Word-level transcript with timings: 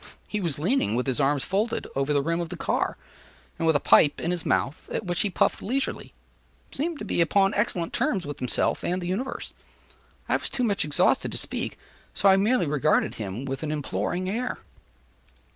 He 0.27 0.41
was 0.41 0.57
leaning 0.57 0.95
with 0.95 1.05
his 1.05 1.19
arms 1.19 1.43
folded, 1.43 1.85
over 1.95 2.11
the 2.11 2.23
rim 2.23 2.39
of 2.41 2.49
the 2.49 2.57
car; 2.57 2.97
and 3.59 3.67
with 3.67 3.75
a 3.75 3.79
pipe 3.79 4.19
in 4.19 4.31
his 4.31 4.43
mouth, 4.47 4.89
at 4.91 5.05
which 5.05 5.21
he 5.21 5.29
puffed 5.29 5.61
leisurely, 5.61 6.11
seemed 6.71 6.97
to 6.97 7.05
be 7.05 7.21
upon 7.21 7.53
excellent 7.53 7.93
terms 7.93 8.25
with 8.25 8.39
himself 8.39 8.83
and 8.83 8.99
the 8.99 9.05
universe. 9.07 9.53
I 10.27 10.37
was 10.37 10.49
too 10.49 10.63
much 10.63 10.83
exhausted 10.83 11.31
to 11.31 11.37
speak, 11.37 11.77
so 12.15 12.27
I 12.27 12.35
merely 12.35 12.65
regarded 12.65 13.13
him 13.21 13.45
with 13.45 13.61
an 13.61 13.71
imploring 13.71 14.27
air. 14.27 14.57